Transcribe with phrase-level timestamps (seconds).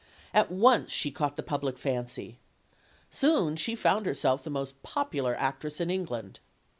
[0.33, 2.39] At once she caught the public fancy.
[3.11, 6.39] Soon she found herself the most popular actress in England.